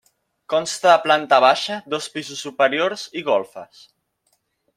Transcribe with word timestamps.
Consta 0.53 0.87
de 0.91 1.03
planta 1.03 1.39
baixa, 1.45 1.77
dos 1.95 2.07
pisos 2.15 2.41
superiors 2.47 3.05
i 3.21 3.25
golfes. 3.29 3.85